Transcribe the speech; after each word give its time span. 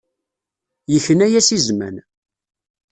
Yekna-as 0.93 1.47
i 1.57 1.59
zman. 1.65 1.95